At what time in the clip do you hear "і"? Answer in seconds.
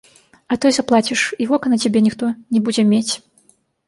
0.73-0.75, 1.45-1.45